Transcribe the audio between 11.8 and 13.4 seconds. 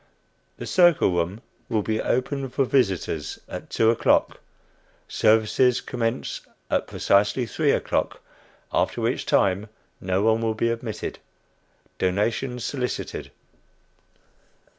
Donations solicited."